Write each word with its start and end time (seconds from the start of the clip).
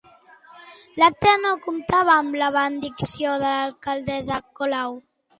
L'acte 0.99 1.33
no 1.41 1.49
comptava 1.65 2.15
amb 2.21 2.37
la 2.43 2.47
benedicció 2.55 3.33
de 3.43 3.51
l'alcaldessa 3.53 4.39
Colau. 4.61 4.97